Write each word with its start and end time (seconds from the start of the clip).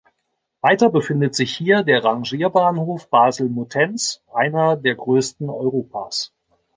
Weiter 0.61 0.89
befindet 0.89 1.35
sich 1.35 1.55
hier 1.55 1.83
der 1.83 2.03
Rangierbahnhof 2.03 3.07
Basel-Muttenz, 3.11 4.23
einer 4.33 4.75
der 4.75 4.95
grössten 4.95 5.47
Europas. 5.47 6.33